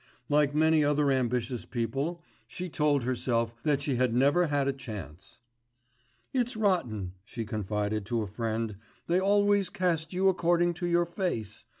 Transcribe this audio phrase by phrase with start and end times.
[0.29, 5.37] Like many other ambitious people, she told herself that she had never had a chance.
[6.33, 8.77] "It's rotten," she confided to a friend.
[9.05, 11.65] "They always cast you according to your face.